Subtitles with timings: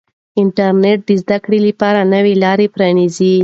[0.41, 3.35] انټرنیټ د زده کړې لپاره نوې لارې پرانیزي.